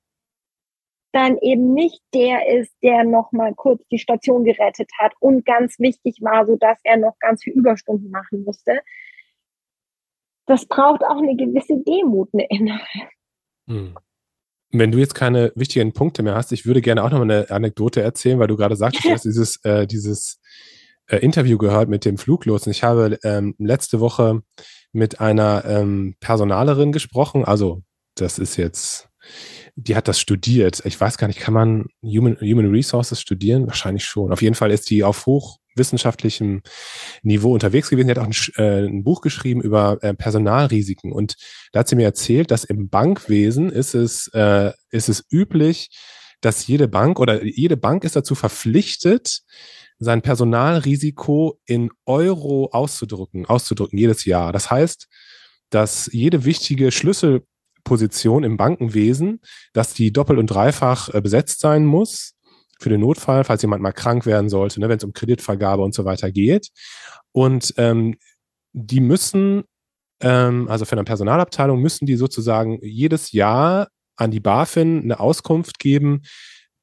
[1.13, 5.77] dann eben nicht der ist, der noch mal kurz die Station gerettet hat und ganz
[5.77, 8.79] wichtig war, so dass er noch ganz viel Überstunden machen musste.
[10.47, 12.81] Das braucht auch eine gewisse Demut, eine innere.
[13.67, 13.95] Hm.
[14.71, 17.49] Wenn du jetzt keine wichtigen Punkte mehr hast, ich würde gerne auch noch mal eine
[17.51, 20.41] Anekdote erzählen, weil du gerade sagtest, du hast dieses, äh, dieses
[21.13, 22.71] äh, Interview gehört mit dem Fluglotsen.
[22.71, 24.41] Ich habe ähm, letzte Woche
[24.91, 27.45] mit einer ähm, Personalerin gesprochen.
[27.45, 27.83] Also,
[28.15, 29.09] das ist jetzt,
[29.75, 30.81] die hat das studiert.
[30.85, 33.67] Ich weiß gar nicht, kann man Human, Human Resources studieren?
[33.67, 34.31] Wahrscheinlich schon.
[34.31, 36.61] Auf jeden Fall ist die auf hochwissenschaftlichem
[37.21, 38.07] Niveau unterwegs gewesen.
[38.07, 41.11] Sie hat auch ein, äh, ein Buch geschrieben über äh, Personalrisiken.
[41.11, 41.35] Und
[41.71, 45.89] da hat sie mir erzählt, dass im Bankwesen ist es, äh, ist es üblich,
[46.41, 49.43] dass jede Bank oder jede Bank ist dazu verpflichtet,
[50.03, 54.51] sein Personalrisiko in Euro auszudrücken, auszudrücken jedes Jahr.
[54.51, 55.07] Das heißt,
[55.69, 59.41] dass jede wichtige Schlüsselposition im Bankenwesen,
[59.73, 62.33] dass die doppelt und dreifach äh, besetzt sein muss
[62.79, 65.93] für den Notfall, falls jemand mal krank werden sollte, ne, wenn es um Kreditvergabe und
[65.93, 66.69] so weiter geht.
[67.31, 68.15] Und ähm,
[68.73, 69.63] die müssen,
[70.21, 75.79] ähm, also für eine Personalabteilung müssen die sozusagen jedes Jahr an die BaFin eine Auskunft
[75.79, 76.21] geben,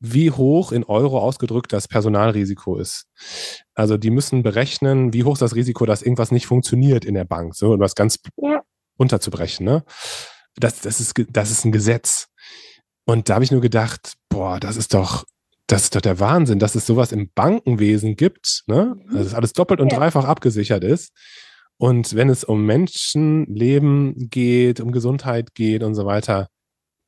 [0.00, 3.06] wie hoch in Euro ausgedrückt das Personalrisiko ist.
[3.74, 7.26] Also die müssen berechnen, wie hoch ist das Risiko, dass irgendwas nicht funktioniert in der
[7.26, 8.62] Bank, so um das ganz ja.
[8.98, 9.66] runterzubrechen.
[9.66, 9.84] Ne?
[10.56, 12.28] Das, das, ist, das ist ein Gesetz.
[13.04, 15.24] Und da habe ich nur gedacht, boah, das ist doch,
[15.66, 18.96] das ist doch der Wahnsinn, dass es sowas im Bankenwesen gibt, ne?
[18.96, 19.16] Mhm.
[19.16, 19.98] Also dass alles doppelt und ja.
[19.98, 21.12] dreifach abgesichert ist.
[21.76, 26.48] Und wenn es um Menschenleben geht, um Gesundheit geht und so weiter,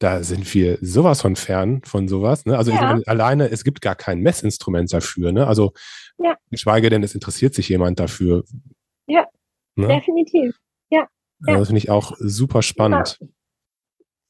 [0.03, 2.45] da sind wir sowas von fern von sowas.
[2.45, 2.57] Ne?
[2.57, 2.81] Also ja.
[2.81, 5.33] meine, alleine, es gibt gar kein Messinstrument dafür.
[5.33, 5.47] Ne?
[5.47, 5.73] Also
[6.19, 6.37] ja.
[6.51, 8.45] geschweige denn, es interessiert sich jemand dafür.
[9.07, 9.27] Ja,
[9.77, 9.89] ne?
[9.89, 10.57] definitiv.
[10.91, 11.07] Ja.
[11.47, 13.19] Also das finde ich auch super spannend.
[13.21, 13.27] Ja.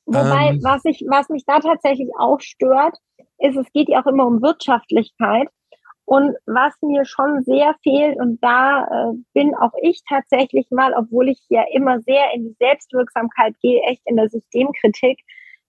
[0.04, 2.96] Wobei, ähm, was, ich, was mich da tatsächlich auch stört,
[3.38, 5.48] ist, es geht ja auch immer um Wirtschaftlichkeit.
[6.04, 11.28] Und was mir schon sehr fehlt, und da äh, bin auch ich tatsächlich mal, obwohl
[11.28, 15.20] ich ja immer sehr in die Selbstwirksamkeit gehe, echt in der Systemkritik,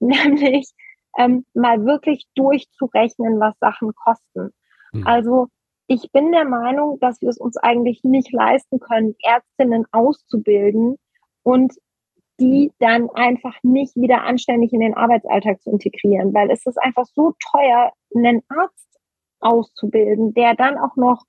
[0.25, 0.71] nämlich
[1.17, 4.53] ähm, mal wirklich durchzurechnen, was Sachen kosten.
[4.91, 5.07] Mhm.
[5.07, 5.47] Also
[5.87, 10.97] ich bin der Meinung, dass wir es uns eigentlich nicht leisten können, Ärztinnen auszubilden
[11.43, 11.73] und
[12.39, 17.05] die dann einfach nicht wieder anständig in den Arbeitsalltag zu integrieren, weil es ist einfach
[17.13, 18.99] so teuer, einen Arzt
[19.39, 21.23] auszubilden, der dann auch noch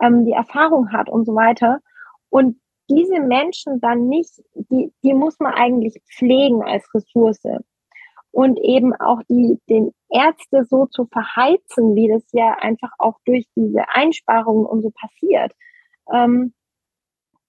[0.00, 1.80] ähm, die Erfahrung hat und so weiter.
[2.30, 7.42] Und diese Menschen dann nicht, die, die muss man eigentlich pflegen als Ressource
[8.38, 13.46] und eben auch die, den Ärzte so zu verheizen, wie das ja einfach auch durch
[13.56, 15.52] diese Einsparungen und so passiert.
[16.14, 16.54] Ähm,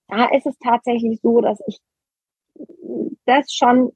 [0.08, 1.78] da ist es tatsächlich so, dass ich
[3.25, 3.91] das schon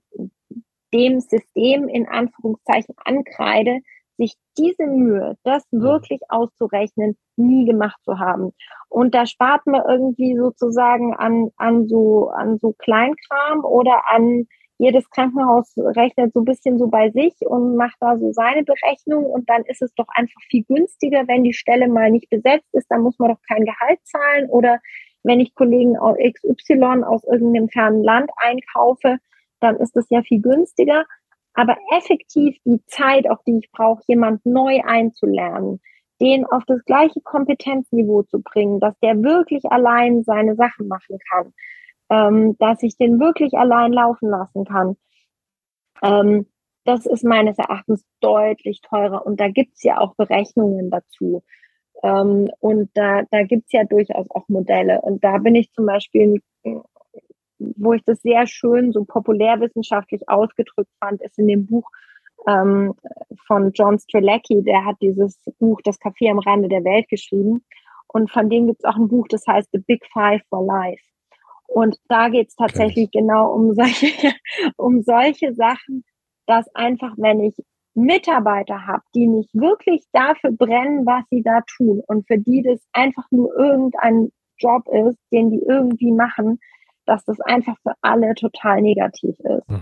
[0.94, 3.80] dem System in Anführungszeichen ankreide,
[4.18, 8.52] sich diese Mühe, das wirklich auszurechnen, nie gemacht zu haben.
[8.88, 14.46] Und da spart man irgendwie sozusagen an, an so, an so Kleinkram oder an
[14.78, 19.26] jedes Krankenhaus rechnet so ein bisschen so bei sich und macht da so seine Berechnung
[19.26, 22.88] und dann ist es doch einfach viel günstiger, wenn die Stelle mal nicht besetzt ist,
[22.90, 24.80] dann muss man doch kein Gehalt zahlen oder
[25.24, 29.20] wenn ich Kollegen XY aus irgendeinem fernen Land einkaufe,
[29.62, 31.06] dann ist es ja viel günstiger.
[31.54, 35.80] Aber effektiv die Zeit, auf die ich brauche, jemand neu einzulernen,
[36.20, 41.54] den auf das gleiche Kompetenzniveau zu bringen, dass der wirklich allein seine Sachen machen kann,
[42.14, 44.96] ähm, dass ich den wirklich allein laufen lassen kann.
[46.04, 46.46] Ähm,
[46.86, 51.44] das ist meines Erachtens deutlich teurer und da gibt es ja auch Berechnungen dazu.
[52.04, 55.02] Ähm, und da, da gibt es ja durchaus auch Modelle.
[55.02, 56.42] Und da bin ich zum Beispiel,
[57.58, 61.90] wo ich das sehr schön so populärwissenschaftlich ausgedrückt fand, ist in dem Buch
[62.48, 62.94] ähm,
[63.48, 67.66] von John Strelacki, der hat dieses Buch Das Café am Rande der Welt geschrieben.
[68.08, 71.13] Und von dem gibt es auch ein Buch, das heißt The Big Five for Life.
[71.74, 73.22] Und da geht es tatsächlich okay.
[73.22, 74.08] genau um solche,
[74.78, 76.04] um solche Sachen,
[76.46, 77.56] dass einfach, wenn ich
[77.96, 82.80] Mitarbeiter habe, die nicht wirklich dafür brennen, was sie da tun und für die das
[82.94, 86.60] einfach nur irgendein Job ist, den die irgendwie machen,
[87.06, 89.68] dass das einfach für alle total negativ ist.
[89.68, 89.82] Hm.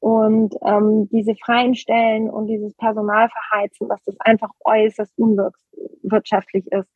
[0.00, 6.88] Und ähm, diese freien Stellen und dieses Personalverheizen, dass das einfach äußerst unwirtschaftlich ist.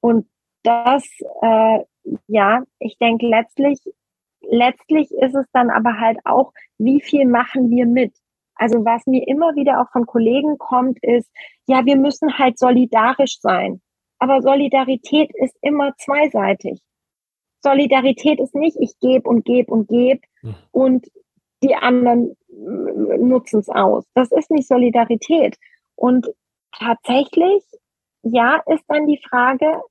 [0.00, 0.26] Und
[0.62, 1.04] das,
[1.42, 1.80] äh,
[2.26, 3.78] ja, ich denke letztlich,
[4.42, 8.12] letztlich ist es dann aber halt auch, wie viel machen wir mit?
[8.54, 11.30] Also was mir immer wieder auch von Kollegen kommt, ist,
[11.66, 13.80] ja, wir müssen halt solidarisch sein.
[14.18, 16.80] Aber Solidarität ist immer zweiseitig.
[17.62, 20.54] Solidarität ist nicht, ich gebe und gebe und gebe hm.
[20.72, 21.06] und
[21.62, 24.04] die anderen nutzen es aus.
[24.14, 25.56] Das ist nicht Solidarität.
[25.94, 26.26] Und
[26.78, 27.62] tatsächlich,
[28.22, 29.82] ja, ist dann die Frage,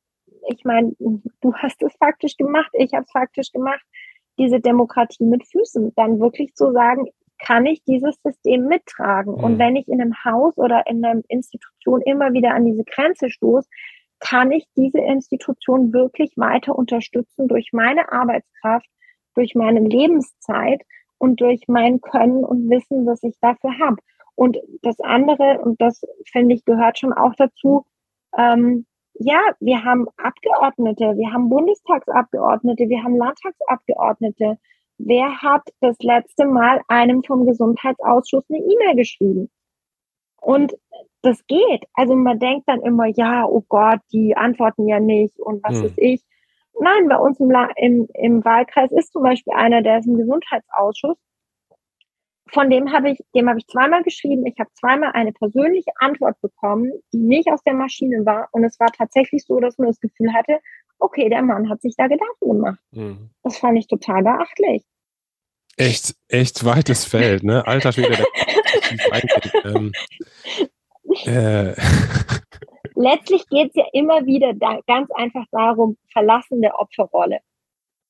[0.47, 3.81] ich meine, du hast es faktisch gemacht, ich habe es faktisch gemacht,
[4.37, 7.07] diese Demokratie mit Füßen, dann wirklich zu sagen,
[7.39, 9.33] kann ich dieses System mittragen?
[9.33, 9.43] Mhm.
[9.43, 13.29] Und wenn ich in einem Haus oder in einer Institution immer wieder an diese Grenze
[13.29, 13.67] stoße,
[14.19, 18.87] kann ich diese Institution wirklich weiter unterstützen durch meine Arbeitskraft,
[19.33, 20.81] durch meine Lebenszeit
[21.17, 23.97] und durch mein Können und Wissen, was ich dafür habe.
[24.35, 27.85] Und das andere, und das finde ich gehört schon auch dazu,
[28.37, 28.85] ähm,
[29.19, 34.57] ja, wir haben Abgeordnete, wir haben Bundestagsabgeordnete, wir haben Landtagsabgeordnete.
[34.97, 39.49] Wer hat das letzte Mal einem vom Gesundheitsausschuss eine E-Mail geschrieben?
[40.41, 40.73] Und
[41.21, 41.85] das geht.
[41.93, 45.85] Also man denkt dann immer, ja, oh Gott, die antworten ja nicht und was hm.
[45.85, 46.23] ist ich.
[46.79, 51.17] Nein, bei uns im, im, im Wahlkreis ist zum Beispiel einer, der ist im Gesundheitsausschuss.
[52.51, 54.45] Von dem habe ich, dem habe ich zweimal geschrieben.
[54.45, 58.47] Ich habe zweimal eine persönliche Antwort bekommen, die nicht aus der Maschine war.
[58.51, 60.59] Und es war tatsächlich so, dass man das Gefühl hatte,
[60.99, 62.79] okay, der Mann hat sich da Gedanken gemacht.
[62.91, 63.29] Mhm.
[63.43, 64.83] Das fand ich total beachtlich.
[65.77, 67.65] Echt, echt weites Feld, ne?
[67.65, 68.25] Alter Schwede.
[69.63, 69.91] ähm,
[71.25, 71.73] äh,
[72.95, 77.39] letztlich geht es ja immer wieder da, ganz einfach darum, Verlassen der Opferrolle.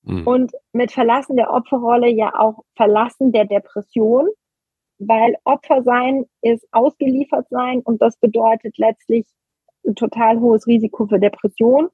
[0.03, 0.27] Mhm.
[0.27, 4.27] Und mit Verlassen der Opferrolle ja auch Verlassen der Depression,
[4.97, 9.25] weil Opfer sein ist ausgeliefert sein und das bedeutet letztlich
[9.85, 11.89] ein total hohes Risiko für Depression.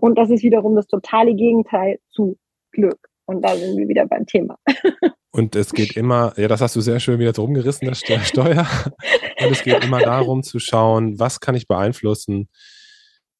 [0.00, 2.36] Und das ist wiederum das totale Gegenteil zu
[2.72, 3.08] Glück.
[3.26, 4.58] Und da sind wir wieder beim Thema.
[5.30, 8.66] Und es geht immer, ja, das hast du sehr schön wieder drum gerissen, das Steuer.
[9.40, 12.48] Und es geht immer darum zu schauen, was kann ich beeinflussen,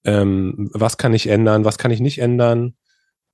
[0.05, 2.77] ähm, was kann ich ändern, was kann ich nicht ändern,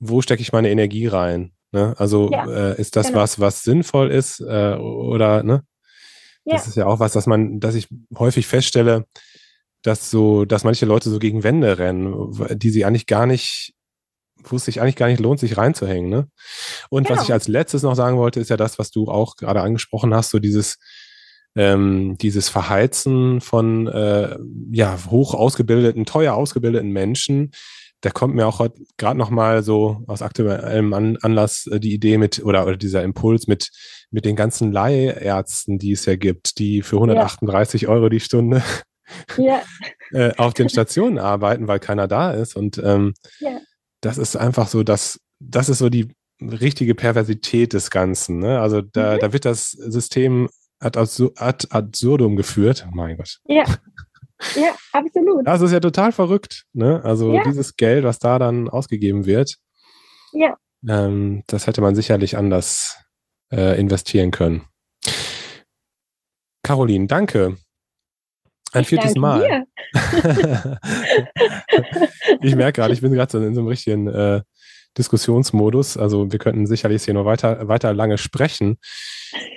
[0.00, 1.52] wo stecke ich meine Energie rein.
[1.72, 1.94] Ne?
[1.98, 3.20] Also ja, äh, ist das genau.
[3.20, 5.62] was, was sinnvoll ist äh, oder ne?
[6.44, 6.56] Ja.
[6.56, 9.04] Das ist ja auch was, dass man, dass ich häufig feststelle,
[9.82, 13.74] dass so, dass manche Leute so gegen Wände rennen, die sie eigentlich gar nicht
[14.44, 16.10] wo es sich eigentlich gar nicht lohnt, sich reinzuhängen.
[16.10, 16.28] Ne?
[16.88, 17.18] Und genau.
[17.18, 20.14] was ich als letztes noch sagen wollte, ist ja das, was du auch gerade angesprochen
[20.14, 20.78] hast, so dieses,
[21.56, 24.36] ähm, dieses Verheizen von äh,
[24.72, 27.50] ja, hoch ausgebildeten, teuer ausgebildeten Menschen.
[28.02, 32.18] Da kommt mir auch gerade noch mal so aus aktuellem An Anlass äh, die Idee
[32.18, 33.70] mit oder, oder dieser Impuls mit
[34.10, 37.88] mit den ganzen Leihärzten, die es ja gibt, die für 138 ja.
[37.88, 38.62] Euro die Stunde
[39.36, 39.62] ja.
[40.12, 42.56] äh, auf den Stationen arbeiten, weil keiner da ist.
[42.56, 43.60] Und ähm, ja
[44.00, 46.08] das ist einfach so, dass das ist so die
[46.40, 48.38] richtige Perversität des Ganzen.
[48.38, 48.60] Ne?
[48.60, 49.18] Also da, mhm.
[49.20, 52.86] da wird das System ad, ad absurdum geführt.
[52.88, 53.38] Oh mein Gott.
[53.46, 53.64] Ja.
[54.55, 55.46] Ja, absolut.
[55.46, 56.64] Das ist ja total verrückt.
[56.72, 57.00] Ne?
[57.05, 57.42] Also ja.
[57.44, 59.59] dieses Geld, was da dann ausgegeben wird,
[60.33, 60.57] ja.
[60.88, 62.96] Ähm, das hätte man sicherlich anders
[63.53, 64.62] äh, investieren können.
[66.62, 67.57] Caroline, danke.
[68.72, 69.66] Ein ich viertes Mal.
[72.40, 74.42] ich merke gerade, ich bin gerade so in so einem richtigen äh,
[74.96, 75.96] Diskussionsmodus.
[75.96, 78.79] Also wir könnten sicherlich hier noch weiter, weiter lange sprechen.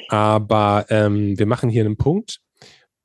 [0.10, 2.40] Aber ähm, wir machen hier einen Punkt.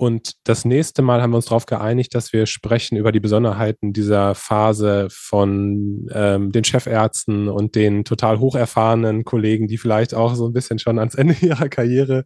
[0.01, 3.93] Und das nächste Mal haben wir uns darauf geeinigt, dass wir sprechen über die Besonderheiten
[3.93, 10.47] dieser Phase von ähm, den Chefärzten und den total hocherfahrenen Kollegen, die vielleicht auch so
[10.47, 12.25] ein bisschen schon ans Ende ihrer Karriere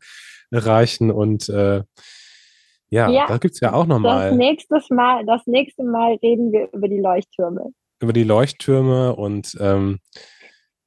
[0.52, 1.82] reichen und äh,
[2.90, 4.28] ja, ja da gibt es ja auch nochmal.
[4.28, 5.24] Das, nächstes mal.
[5.24, 7.70] das nächste Mal reden wir über die Leuchttürme.
[8.00, 9.98] Über die Leuchttürme und ähm,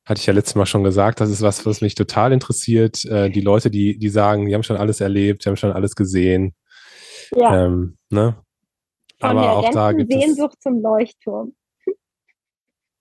[0.05, 3.03] hatte ich ja letztes Mal schon gesagt, das ist was, was mich total interessiert.
[3.05, 5.95] Äh, die Leute, die, die sagen, die haben schon alles erlebt, die haben schon alles
[5.95, 6.53] gesehen.
[7.35, 7.65] Ja.
[7.65, 8.35] Ähm, ne?
[9.19, 11.53] Von Aber der auch da gibt Sehnsucht es, zum Leuchtturm.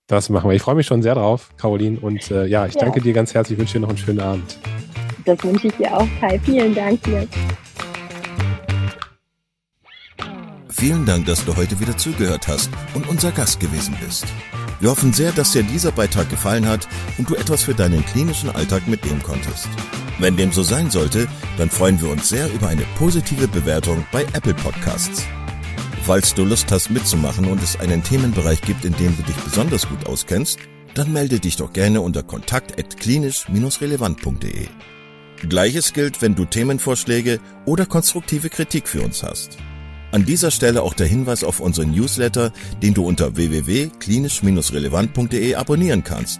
[0.07, 0.55] Das machen wir.
[0.55, 1.99] Ich freue mich schon sehr drauf, Caroline.
[1.99, 2.81] Und äh, ja, ich ja.
[2.81, 3.57] danke dir ganz herzlich.
[3.57, 4.57] Ich wünsche dir noch einen schönen Abend.
[5.25, 6.39] Das wünsche ich dir auch, Kai.
[6.39, 7.27] Vielen Dank dir.
[10.69, 14.25] Vielen Dank, dass du heute wieder zugehört hast und unser Gast gewesen bist.
[14.79, 18.49] Wir hoffen sehr, dass dir dieser Beitrag gefallen hat und du etwas für deinen klinischen
[18.49, 19.69] Alltag mitnehmen konntest.
[20.17, 24.21] Wenn dem so sein sollte, dann freuen wir uns sehr über eine positive Bewertung bei
[24.33, 25.27] Apple Podcasts.
[26.03, 29.89] Falls du Lust hast mitzumachen und es einen Themenbereich gibt, in dem du dich besonders
[29.89, 30.59] gut auskennst,
[30.93, 34.67] dann melde dich doch gerne unter kontakt@klinisch-relevant.de.
[35.49, 39.57] Gleiches gilt, wenn du Themenvorschläge oder konstruktive Kritik für uns hast.
[40.13, 46.39] An dieser Stelle auch der Hinweis auf unseren Newsletter, den du unter www.klinisch-relevant.de abonnieren kannst